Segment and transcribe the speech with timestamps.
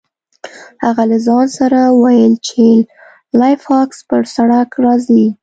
[0.83, 2.63] هغه له ځان سره وویل چې
[3.29, 5.25] سلای فاکس پر سړک راځي